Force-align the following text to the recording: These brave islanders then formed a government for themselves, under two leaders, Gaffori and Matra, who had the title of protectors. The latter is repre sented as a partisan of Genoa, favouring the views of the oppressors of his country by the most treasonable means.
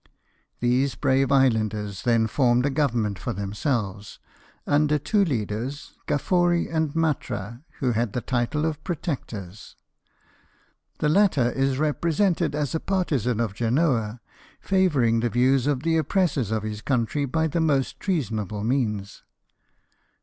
These 0.61 0.95
brave 0.95 1.31
islanders 1.31 2.01
then 2.01 2.25
formed 2.25 2.65
a 2.65 2.71
government 2.71 3.19
for 3.19 3.33
themselves, 3.33 4.17
under 4.65 4.97
two 4.97 5.23
leaders, 5.23 5.95
Gaffori 6.07 6.67
and 6.73 6.91
Matra, 6.95 7.61
who 7.73 7.91
had 7.91 8.13
the 8.13 8.19
title 8.21 8.65
of 8.65 8.83
protectors. 8.83 9.75
The 10.97 11.09
latter 11.09 11.51
is 11.51 11.77
repre 11.77 12.11
sented 12.15 12.55
as 12.55 12.73
a 12.73 12.79
partisan 12.79 13.39
of 13.39 13.53
Genoa, 13.53 14.21
favouring 14.59 15.19
the 15.19 15.29
views 15.29 15.67
of 15.67 15.83
the 15.83 15.97
oppressors 15.97 16.49
of 16.49 16.63
his 16.63 16.81
country 16.81 17.25
by 17.25 17.45
the 17.45 17.61
most 17.61 17.99
treasonable 17.99 18.63
means. 18.63 19.21